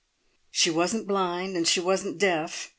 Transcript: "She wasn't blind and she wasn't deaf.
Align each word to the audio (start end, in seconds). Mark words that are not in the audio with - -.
"She 0.49 0.71
wasn't 0.71 1.05
blind 1.07 1.55
and 1.55 1.67
she 1.67 1.79
wasn't 1.79 2.17
deaf. 2.17 2.69